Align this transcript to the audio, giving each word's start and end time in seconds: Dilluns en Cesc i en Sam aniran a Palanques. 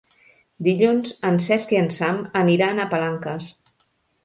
Dilluns 0.67 1.11
en 1.31 1.37
Cesc 1.49 1.75
i 1.77 1.79
en 1.83 1.91
Sam 1.99 2.19
aniran 2.43 2.81
a 2.87 2.91
Palanques. 2.97 3.55